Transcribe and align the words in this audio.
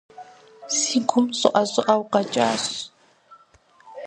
Си 0.77 0.97
гум 1.07 1.25
щӀыӀэ-щӀыӀэу 1.37 2.03
къэкӀащ. 2.11 2.63